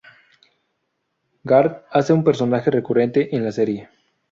[1.43, 3.87] Garth hace un personaje recurrente en la serie.